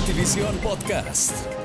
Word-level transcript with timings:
Notivisión 0.00 0.56
Podcast. 0.62 1.59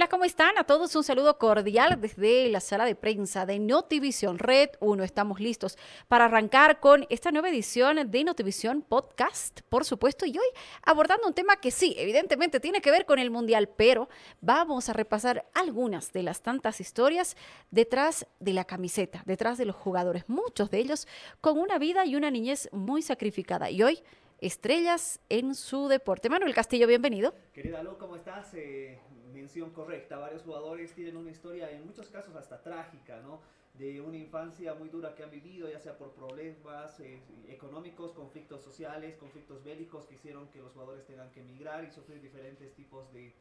Hola, 0.00 0.08
¿cómo 0.08 0.24
están? 0.24 0.56
A 0.56 0.64
todos 0.64 0.96
un 0.96 1.04
saludo 1.04 1.36
cordial 1.36 2.00
desde 2.00 2.48
la 2.48 2.60
sala 2.60 2.86
de 2.86 2.94
prensa 2.94 3.44
de 3.44 3.58
Notivisión 3.58 4.38
Red 4.38 4.70
1. 4.80 5.04
Estamos 5.04 5.40
listos 5.40 5.76
para 6.08 6.24
arrancar 6.24 6.80
con 6.80 7.04
esta 7.10 7.30
nueva 7.30 7.50
edición 7.50 8.10
de 8.10 8.24
Notivisión 8.24 8.80
Podcast, 8.80 9.60
por 9.68 9.84
supuesto, 9.84 10.24
y 10.24 10.30
hoy 10.38 10.46
abordando 10.84 11.28
un 11.28 11.34
tema 11.34 11.56
que 11.56 11.70
sí, 11.70 11.94
evidentemente 11.98 12.60
tiene 12.60 12.80
que 12.80 12.90
ver 12.90 13.04
con 13.04 13.18
el 13.18 13.30
Mundial, 13.30 13.68
pero 13.68 14.08
vamos 14.40 14.88
a 14.88 14.94
repasar 14.94 15.44
algunas 15.52 16.14
de 16.14 16.22
las 16.22 16.40
tantas 16.40 16.80
historias 16.80 17.36
detrás 17.70 18.26
de 18.38 18.54
la 18.54 18.64
camiseta, 18.64 19.22
detrás 19.26 19.58
de 19.58 19.66
los 19.66 19.76
jugadores, 19.76 20.30
muchos 20.30 20.70
de 20.70 20.78
ellos 20.78 21.06
con 21.42 21.58
una 21.58 21.78
vida 21.78 22.06
y 22.06 22.16
una 22.16 22.30
niñez 22.30 22.70
muy 22.72 23.02
sacrificada. 23.02 23.68
Y 23.68 23.82
hoy 23.82 24.02
estrellas 24.40 25.20
en 25.28 25.54
su 25.54 25.88
deporte. 25.88 26.28
Manuel 26.28 26.54
Castillo, 26.54 26.86
bienvenido. 26.86 27.34
Querida 27.52 27.82
Lu, 27.82 27.96
¿cómo 27.98 28.16
estás? 28.16 28.54
Eh, 28.54 28.98
mención 29.32 29.70
correcta. 29.70 30.18
Varios 30.18 30.42
jugadores 30.42 30.94
tienen 30.94 31.16
una 31.16 31.30
historia, 31.30 31.70
en 31.70 31.86
muchos 31.86 32.08
casos 32.08 32.34
hasta 32.34 32.62
trágica, 32.62 33.20
¿no? 33.20 33.40
De 33.74 34.00
una 34.00 34.16
infancia 34.16 34.74
muy 34.74 34.88
dura 34.88 35.14
que 35.14 35.22
han 35.22 35.30
vivido, 35.30 35.70
ya 35.70 35.78
sea 35.78 35.96
por 35.96 36.12
problemas 36.12 36.98
eh, 37.00 37.20
económicos, 37.48 38.12
conflictos 38.12 38.62
sociales, 38.62 39.16
conflictos 39.16 39.62
bélicos 39.62 40.06
que 40.06 40.14
hicieron 40.14 40.48
que 40.48 40.58
los 40.58 40.72
jugadores 40.72 41.06
tengan 41.06 41.30
que 41.30 41.40
emigrar 41.40 41.84
y 41.84 41.90
sufrir 41.90 42.20
diferentes 42.20 42.74
tipos 42.74 43.12
de 43.12 43.32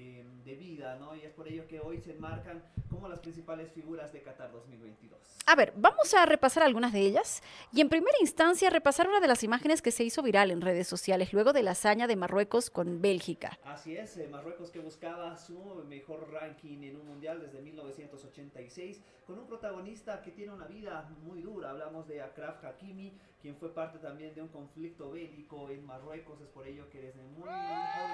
eh, 0.00 0.24
de 0.44 0.54
vida, 0.54 0.96
¿no? 0.96 1.16
Y 1.16 1.22
es 1.22 1.32
por 1.32 1.48
ello 1.48 1.66
que 1.66 1.80
hoy 1.80 1.98
se 1.98 2.12
enmarcan 2.12 2.62
como 2.88 3.08
las 3.08 3.18
principales 3.18 3.72
figuras 3.72 4.12
de 4.12 4.22
Qatar 4.22 4.52
2022. 4.52 5.18
A 5.44 5.56
ver, 5.56 5.72
vamos 5.76 6.14
a 6.14 6.24
repasar 6.24 6.62
algunas 6.62 6.92
de 6.92 7.00
ellas 7.00 7.42
y 7.72 7.80
en 7.80 7.88
primera 7.88 8.16
instancia 8.20 8.70
repasar 8.70 9.08
una 9.08 9.18
de 9.18 9.26
las 9.26 9.42
imágenes 9.42 9.82
que 9.82 9.90
se 9.90 10.04
hizo 10.04 10.22
viral 10.22 10.52
en 10.52 10.60
redes 10.60 10.86
sociales 10.86 11.32
luego 11.32 11.52
de 11.52 11.64
la 11.64 11.72
hazaña 11.72 12.06
de 12.06 12.14
Marruecos 12.14 12.70
con 12.70 13.02
Bélgica. 13.02 13.58
Así 13.64 13.96
es, 13.96 14.16
eh, 14.18 14.28
Marruecos 14.28 14.70
que 14.70 14.78
buscaba 14.78 15.36
su 15.36 15.84
mejor 15.88 16.30
ranking 16.30 16.82
en 16.84 16.96
un 16.96 17.06
mundial 17.06 17.40
desde 17.40 17.60
1986 17.60 19.02
con 19.26 19.38
un 19.38 19.46
protagonista 19.46 20.22
que 20.22 20.30
tiene 20.30 20.52
una 20.52 20.66
vida 20.66 21.06
muy 21.22 21.42
dura. 21.42 21.70
Hablamos 21.70 22.08
de 22.08 22.22
Akraf 22.22 22.64
Hakimi, 22.64 23.12
quien 23.42 23.56
fue 23.56 23.74
parte 23.74 23.98
también 23.98 24.34
de 24.34 24.40
un 24.40 24.48
conflicto 24.48 25.10
bélico 25.10 25.68
en 25.68 25.84
Marruecos. 25.84 26.40
Es 26.40 26.48
por 26.48 26.66
ello 26.66 26.88
que 26.88 27.02
desde 27.02 27.22
muy, 27.22 27.40
muy 27.40 27.44
joven, 27.44 28.07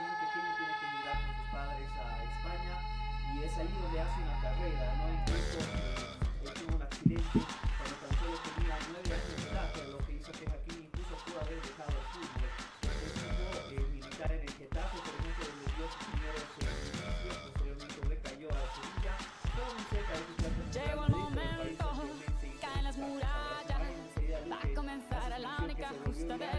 es 3.54 3.60
ahí 3.60 3.70
donde 3.80 4.00
hace 4.00 4.18
una 4.20 4.40
carrera, 4.42 4.94
¿no? 4.98 5.04
Incluso 5.14 5.58
eh, 5.62 6.50
tuvo 6.58 6.74
un 6.74 6.82
accidente 6.82 7.38
cuando 7.78 7.94
tan 8.02 8.12
solo 8.18 8.34
tenía 8.50 8.74
nueve 8.90 9.10
años 9.14 9.38
de 9.38 9.46
edad, 9.46 9.70
lo 9.94 9.98
que 10.02 10.12
hizo 10.18 10.32
que 10.32 10.44
Hakimi 10.50 10.90
incluso 10.90 11.14
pudo 11.22 11.38
haber 11.38 11.62
dejado 11.62 11.94
el 11.94 12.06
fútbol. 12.10 12.50
Estuvo 12.82 13.46
eh, 13.70 13.86
militar 13.94 14.32
en 14.32 14.42
el 14.42 14.52
Getafe, 14.58 14.98
por 14.98 15.14
ejemplo, 15.14 15.42
donde 15.46 15.66
dio 15.70 15.86
sus 15.86 16.02
primeros 16.02 16.42
eh, 16.42 16.74
inicios, 16.98 17.36
posteriormente 17.46 17.98
recayó 18.10 18.48
a 18.50 18.58
la 18.58 18.68
Sevilla, 18.74 19.14
todo 19.54 19.70
muy 19.70 19.86
cerca 19.86 20.12
de 20.18 20.24
su 20.26 20.34
casa. 20.42 20.62
Llegó 20.74 21.02
el 21.06 21.14
momento, 21.14 21.86
caen 22.58 22.84
las 22.84 22.96
murallas, 22.98 23.86
va 24.50 24.58
a 24.58 24.68
comenzar 24.74 25.30
la 25.38 25.52
única 25.62 25.88
justa 26.02 26.34
de 26.42 26.53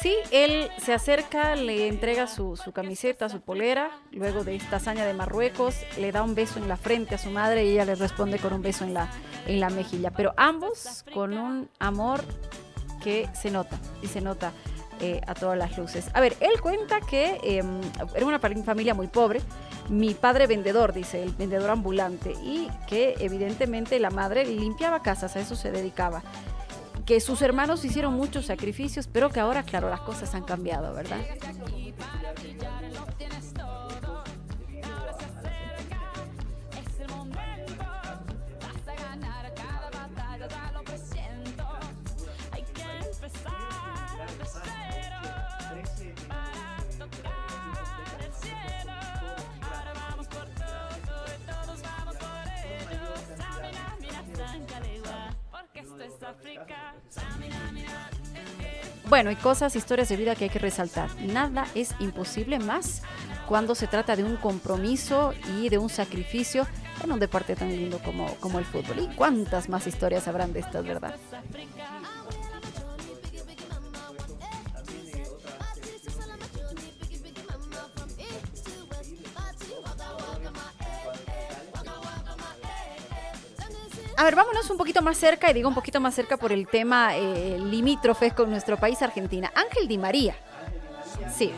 Sí, 0.00 0.14
él 0.30 0.70
se 0.78 0.94
acerca, 0.94 1.56
le 1.56 1.88
entrega 1.88 2.28
su, 2.28 2.56
su, 2.56 2.70
camiseta, 2.70 3.28
su 3.28 3.40
polera, 3.40 3.90
luego 4.12 4.44
de 4.44 4.54
esta 4.54 4.76
hazaña 4.76 5.04
de 5.04 5.12
Marruecos, 5.12 5.74
le 5.98 6.12
da 6.12 6.22
un 6.22 6.36
beso 6.36 6.60
en 6.60 6.68
la 6.68 6.76
frente 6.76 7.16
a 7.16 7.18
su 7.18 7.30
madre 7.30 7.64
y 7.64 7.72
ella 7.72 7.84
le 7.84 7.96
responde 7.96 8.38
con 8.38 8.52
un 8.52 8.62
beso 8.62 8.84
en 8.84 8.94
la, 8.94 9.10
en 9.46 9.58
la 9.58 9.70
mejilla. 9.70 10.12
Pero 10.12 10.34
ambos 10.36 11.04
con 11.12 11.36
un 11.36 11.68
amor 11.80 12.22
que 13.02 13.28
se 13.34 13.50
nota 13.50 13.76
y 14.00 14.06
se 14.06 14.20
nota 14.20 14.52
eh, 15.00 15.20
a 15.26 15.34
todas 15.34 15.56
las 15.58 15.76
luces. 15.78 16.06
A 16.14 16.20
ver, 16.20 16.36
él 16.40 16.60
cuenta 16.60 17.00
que 17.00 17.38
eh, 17.42 17.62
era 18.14 18.26
una 18.26 18.38
familia 18.38 18.94
muy 18.94 19.06
pobre, 19.06 19.40
mi 19.88 20.14
padre 20.14 20.46
vendedor, 20.46 20.92
dice, 20.92 21.22
el 21.22 21.32
vendedor 21.32 21.70
ambulante, 21.70 22.32
y 22.42 22.68
que 22.86 23.14
evidentemente 23.20 23.98
la 23.98 24.10
madre 24.10 24.44
limpiaba 24.44 25.02
casas, 25.02 25.36
a 25.36 25.40
eso 25.40 25.56
se 25.56 25.70
dedicaba. 25.70 26.22
Que 27.06 27.20
sus 27.20 27.40
hermanos 27.40 27.84
hicieron 27.84 28.14
muchos 28.14 28.46
sacrificios, 28.46 29.08
pero 29.10 29.30
que 29.30 29.40
ahora, 29.40 29.62
claro, 29.62 29.88
las 29.88 30.00
cosas 30.00 30.34
han 30.34 30.44
cambiado, 30.44 30.92
¿verdad? 30.92 31.20
Bueno, 59.08 59.30
y 59.30 59.36
cosas, 59.36 59.74
historias 59.74 60.10
de 60.10 60.16
vida 60.16 60.34
que 60.34 60.44
hay 60.44 60.50
que 60.50 60.58
resaltar. 60.58 61.08
Nada 61.22 61.66
es 61.74 61.94
imposible 61.98 62.58
más 62.58 63.02
cuando 63.46 63.74
se 63.74 63.86
trata 63.86 64.14
de 64.16 64.24
un 64.24 64.36
compromiso 64.36 65.32
y 65.56 65.70
de 65.70 65.78
un 65.78 65.88
sacrificio 65.88 66.66
en 67.02 67.12
un 67.12 67.18
deporte 67.18 67.56
tan 67.56 67.70
lindo 67.70 67.98
como, 68.04 68.34
como 68.36 68.58
el 68.58 68.66
fútbol. 68.66 68.98
¿Y 68.98 69.06
cuántas 69.14 69.70
más 69.70 69.86
historias 69.86 70.28
habrán 70.28 70.52
de 70.52 70.60
estas, 70.60 70.84
verdad? 70.84 71.14
A 84.18 84.24
ver, 84.24 84.34
vámonos 84.34 84.68
un 84.68 84.76
poquito 84.76 85.00
más 85.00 85.16
cerca, 85.16 85.48
y 85.48 85.54
digo 85.54 85.68
un 85.68 85.76
poquito 85.76 86.00
más 86.00 86.12
cerca 86.12 86.36
por 86.36 86.50
el 86.50 86.66
tema 86.66 87.16
eh, 87.16 87.56
limítrofe 87.56 88.32
con 88.32 88.50
nuestro 88.50 88.76
país, 88.76 89.00
Argentina. 89.00 89.52
Ángel 89.54 89.86
Di 89.86 89.96
María. 89.96 90.34
Sí. 91.32 91.52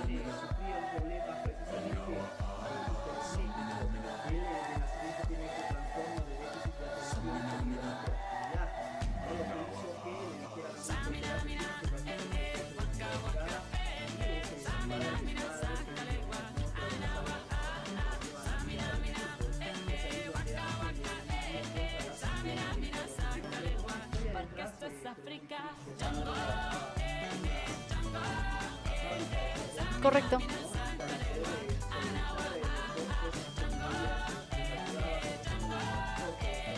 Correcto. 30.02 30.38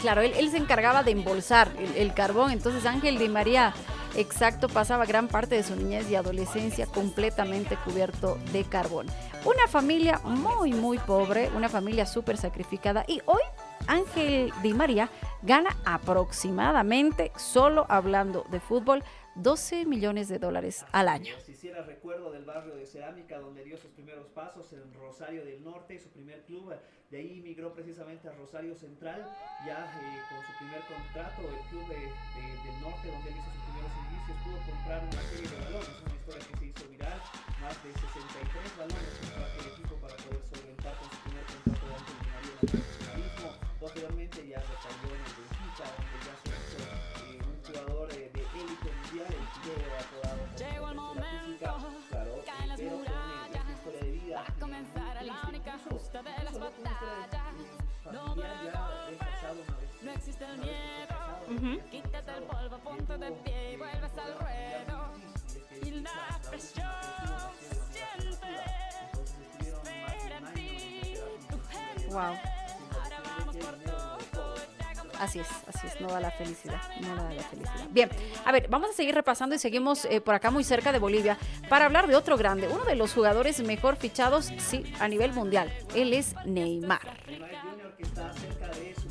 Claro, 0.02 0.20
él, 0.20 0.50
se 0.50 0.56
encargaba 0.56 1.04
de 1.04 1.12
embolsar 1.12 1.70
el, 1.96 2.12
carbón, 2.12 2.50
entonces 2.50 2.86
Ángel 2.86 3.18
Di 3.18 3.28
María, 3.28 3.72
exacto, 4.16 4.68
pasaba 4.68 5.06
gran 5.06 5.28
parte 5.28 5.54
de 5.54 5.62
su 5.62 5.76
niñez 5.76 6.10
y 6.10 6.16
adolescencia 6.16 6.86
completamente 6.86 7.76
cubierto 7.76 8.36
de 8.50 8.64
carbón. 8.64 9.06
Una 9.44 9.68
familia 9.68 10.20
muy, 10.24 10.72
muy 10.72 10.98
pobre, 10.98 11.50
una 11.54 11.68
familia 11.68 12.04
súper 12.04 12.36
sacrificada 12.36 13.04
y 13.06 13.22
hoy 13.26 13.42
Ángel 13.86 14.52
Di 14.60 14.74
María 14.74 15.08
gana 15.42 15.76
aproximadamente, 15.84 17.30
solo 17.36 17.86
hablando 17.88 18.44
de 18.50 18.58
fútbol, 18.58 19.04
12 19.36 19.86
millones 19.86 20.28
de 20.28 20.38
dólares 20.38 20.84
al 20.92 21.08
año. 21.08 21.34
Si 21.44 21.52
hiciera 21.52 21.82
recuerdo 21.82 22.30
del 22.30 22.44
barrio 22.44 22.74
de 22.74 22.84
Cerámica 22.84 23.38
donde 23.38 23.64
dio 23.64 23.78
sus 23.78 23.90
primeros 23.92 24.26
pasos 24.28 24.72
en 24.74 24.92
Rosario 24.92 25.44
del 25.44 25.64
Norte, 25.64 25.98
su 25.98 26.10
primer 26.10 26.42
club, 26.44 26.74
de 27.10 27.18
ahí 27.18 27.40
migró 27.40 27.72
precisamente 27.72 28.28
a 28.28 28.32
Rosario 28.32 28.74
Central, 28.74 29.24
ya 29.66 29.88
eh, 29.88 30.20
con 30.28 30.44
su 30.44 30.52
primer 30.58 30.80
contrato, 30.84 31.42
el 31.48 31.68
club 31.70 31.88
de, 31.88 31.96
de, 31.96 32.44
del 32.60 32.80
norte 32.80 33.08
donde 33.08 33.30
él 33.30 33.36
hizo 33.36 33.50
sus 33.52 33.62
primeros 33.72 33.92
servicios, 33.92 34.36
pudo 34.44 34.58
comprar 34.68 35.00
una 35.00 35.22
serie 35.32 35.48
de 35.48 35.56
balones, 35.64 35.96
una 36.04 36.14
historia 36.14 36.42
que 36.48 36.56
se 36.56 36.66
hizo 36.66 36.88
viral, 36.92 37.20
más 37.60 37.76
de 37.84 37.90
63 37.92 38.76
balones 38.76 39.12
para 39.32 39.46
aquel 39.48 39.66
equipo 39.72 39.94
para 39.96 40.16
poder 40.20 40.42
solventar 40.44 40.92
con 41.00 41.08
su 41.08 41.18
primer 41.24 41.44
contrato 41.48 41.84
de 41.88 41.96
Di 42.04 42.28
María 42.32 42.56
en 42.62 43.20
el 43.20 43.32
posteriormente 43.82 44.46
ya 44.46 44.60
recayó 44.62 45.08
en 45.10 45.22
el 45.26 45.32
Benfica, 45.34 45.84
donde 45.90 46.18
ya 46.22 46.34
se 46.38 46.51
No 60.56 60.62
existe 60.64 61.48
el 61.48 61.60
miedo. 61.60 61.82
Quítate 61.90 62.30
el 62.32 62.42
polvo, 62.44 62.78
ponte 62.78 63.18
de 63.18 63.32
pie 63.32 63.72
y 63.72 63.76
vuelves 63.76 64.12
al 64.18 64.38
ruedo. 64.38 65.12
Y 65.84 65.90
la 65.90 66.40
presión 66.48 66.86
siempre 67.92 68.60
espera 69.60 70.38
en 70.38 70.54
ti. 70.54 71.14
Wow. 72.10 72.34
Así 75.22 75.38
es, 75.38 75.46
así 75.72 75.86
es, 75.86 76.00
no 76.00 76.08
da 76.08 76.18
la 76.18 76.32
felicidad, 76.32 76.80
no 77.00 77.14
da 77.14 77.32
la 77.32 77.42
felicidad. 77.44 77.88
Bien, 77.90 78.10
a 78.44 78.50
ver, 78.50 78.66
vamos 78.68 78.90
a 78.90 78.92
seguir 78.92 79.14
repasando 79.14 79.54
y 79.54 79.58
seguimos 79.60 80.04
eh, 80.06 80.20
por 80.20 80.34
acá 80.34 80.50
muy 80.50 80.64
cerca 80.64 80.90
de 80.90 80.98
Bolivia 80.98 81.38
para 81.68 81.84
hablar 81.84 82.08
de 82.08 82.16
otro 82.16 82.36
grande, 82.36 82.66
uno 82.66 82.84
de 82.84 82.96
los 82.96 83.14
jugadores 83.14 83.60
mejor 83.62 83.94
fichados, 83.94 84.52
sí, 84.58 84.82
a 84.98 85.06
nivel 85.06 85.32
mundial. 85.32 85.72
Él 85.94 86.12
es 86.12 86.34
Neymar. 86.44 87.24
Neymar 87.28 87.50
Junior 87.62 87.96
que 87.96 88.02
está 88.02 88.32
cerca 88.32 88.66
de 88.66 88.94
superar 88.96 89.01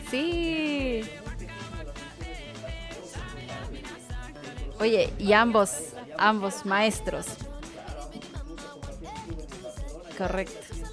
Sí. 0.10 1.04
Oye, 4.80 5.14
y 5.20 5.34
ambos, 5.34 5.72
ambos 6.18 6.66
maestros. 6.66 7.26
Correcto. 10.18 10.85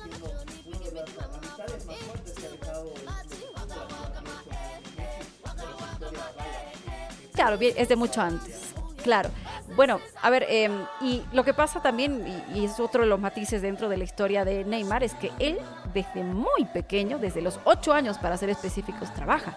Claro, 7.42 7.58
es 7.60 7.88
de 7.88 7.96
mucho 7.96 8.20
antes. 8.20 8.72
Claro. 9.02 9.30
Bueno, 9.74 9.98
a 10.22 10.30
ver, 10.30 10.46
eh, 10.48 10.70
y 11.00 11.22
lo 11.32 11.42
que 11.44 11.52
pasa 11.54 11.82
también, 11.82 12.24
y, 12.54 12.60
y 12.60 12.64
es 12.66 12.78
otro 12.78 13.02
de 13.02 13.08
los 13.08 13.18
matices 13.18 13.62
dentro 13.62 13.88
de 13.88 13.96
la 13.96 14.04
historia 14.04 14.44
de 14.44 14.64
Neymar, 14.64 15.02
es 15.02 15.14
que 15.14 15.32
él 15.40 15.58
desde 15.92 16.22
muy 16.22 16.64
pequeño, 16.72 17.18
desde 17.18 17.42
los 17.42 17.58
ocho 17.64 17.92
años 17.94 18.18
para 18.18 18.36
ser 18.36 18.48
específicos, 18.50 19.12
trabaja 19.12 19.56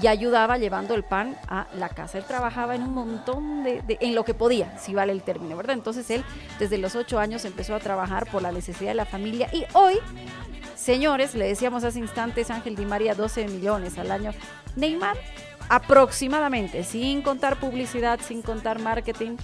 y 0.00 0.06
ayudaba 0.06 0.58
llevando 0.58 0.94
el 0.94 1.02
pan 1.02 1.36
a 1.48 1.66
la 1.74 1.88
casa. 1.88 2.18
Él 2.18 2.24
trabajaba 2.24 2.76
en 2.76 2.82
un 2.82 2.94
montón 2.94 3.64
de, 3.64 3.82
de- 3.82 3.98
en 4.00 4.14
lo 4.14 4.24
que 4.24 4.34
podía, 4.34 4.78
si 4.78 4.94
vale 4.94 5.10
el 5.12 5.22
término, 5.22 5.56
¿verdad? 5.56 5.74
Entonces 5.74 6.08
él 6.10 6.24
desde 6.60 6.78
los 6.78 6.94
ocho 6.94 7.18
años 7.18 7.44
empezó 7.44 7.74
a 7.74 7.80
trabajar 7.80 8.30
por 8.30 8.42
la 8.42 8.52
necesidad 8.52 8.90
de 8.90 8.94
la 8.96 9.06
familia 9.06 9.48
y 9.52 9.64
hoy, 9.72 9.94
señores, 10.76 11.34
le 11.34 11.48
decíamos 11.48 11.82
hace 11.82 11.98
instantes, 11.98 12.50
Ángel 12.50 12.76
Di 12.76 12.84
María, 12.86 13.14
12 13.16 13.48
millones 13.48 13.98
al 13.98 14.12
año. 14.12 14.30
Neymar, 14.76 15.16
aproximadamente, 15.68 16.84
sin 16.84 17.22
contar 17.22 17.58
publicidad, 17.58 18.20
sin 18.20 18.42
contar 18.42 18.78
marketing, 18.80 19.36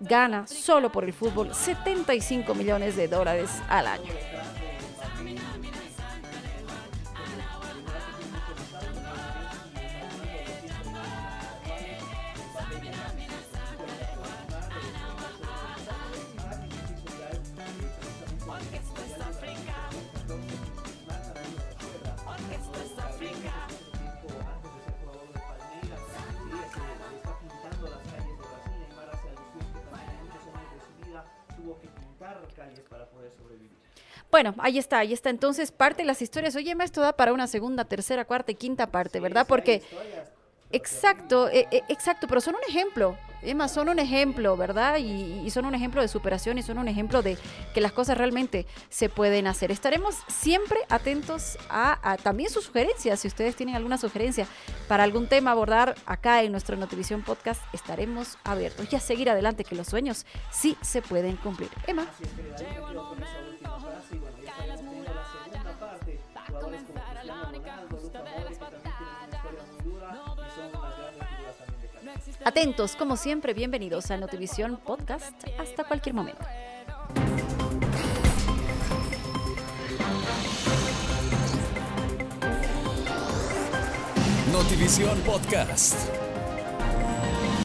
gana 0.00 0.46
solo 0.46 0.90
por 0.90 1.04
el 1.04 1.12
fútbol 1.12 1.54
75 1.54 2.54
millones 2.54 2.96
de 2.96 3.08
dólares 3.08 3.50
al 3.68 3.86
año. 3.86 4.12
Calles 32.64 32.84
para 32.88 33.06
poder 33.06 33.30
sobrevivir. 33.32 33.70
Bueno, 34.30 34.54
ahí 34.58 34.78
está, 34.78 34.98
ahí 34.98 35.12
está. 35.12 35.30
Entonces, 35.30 35.72
parte 35.72 36.02
de 36.02 36.06
las 36.06 36.22
historias. 36.22 36.56
Oye, 36.56 36.74
esto 36.82 37.00
da 37.00 37.12
para 37.12 37.32
una 37.32 37.46
segunda, 37.46 37.84
tercera, 37.84 38.24
cuarta 38.24 38.52
y 38.52 38.54
quinta 38.54 38.86
parte, 38.86 39.20
¿verdad? 39.20 39.46
Porque 39.46 39.82
Exacto, 40.72 41.48
eh, 41.50 41.68
eh, 41.70 41.82
exacto, 41.88 42.26
pero 42.26 42.40
son 42.40 42.54
un 42.54 42.62
ejemplo, 42.66 43.16
Emma, 43.42 43.68
son 43.68 43.88
un 43.88 43.98
ejemplo, 43.98 44.56
¿verdad? 44.56 44.98
Y, 44.98 45.42
y 45.44 45.50
son 45.50 45.64
un 45.64 45.74
ejemplo 45.74 46.00
de 46.00 46.08
superación 46.08 46.58
y 46.58 46.62
son 46.62 46.78
un 46.78 46.88
ejemplo 46.88 47.22
de 47.22 47.36
que 47.74 47.80
las 47.80 47.92
cosas 47.92 48.16
realmente 48.16 48.66
se 48.88 49.08
pueden 49.08 49.46
hacer. 49.46 49.70
Estaremos 49.70 50.16
siempre 50.28 50.78
atentos 50.88 51.58
a, 51.68 52.16
también 52.22 52.50
sus 52.50 52.64
sugerencias. 52.64 53.20
Si 53.20 53.28
ustedes 53.28 53.56
tienen 53.56 53.74
alguna 53.74 53.98
sugerencia 53.98 54.46
para 54.88 55.04
algún 55.04 55.28
tema 55.28 55.52
abordar 55.52 55.94
acá 56.06 56.42
en 56.42 56.52
nuestro 56.52 56.76
Notivisión 56.76 57.22
Podcast, 57.22 57.62
estaremos 57.72 58.38
abiertos 58.44 58.86
y 58.92 58.96
a 58.96 59.00
seguir 59.00 59.30
adelante, 59.30 59.64
que 59.64 59.74
los 59.74 59.86
sueños 59.86 60.26
sí 60.50 60.76
se 60.80 61.02
pueden 61.02 61.36
cumplir. 61.36 61.70
Emma. 61.86 62.06
Atentos, 72.44 72.96
como 72.96 73.16
siempre, 73.16 73.54
bienvenidos 73.54 74.10
a 74.10 74.16
Notivisión 74.16 74.78
Podcast. 74.78 75.32
Hasta 75.58 75.84
cualquier 75.84 76.14
momento. 76.14 76.44
Notivisión 84.52 85.18
Podcast. 85.20 86.31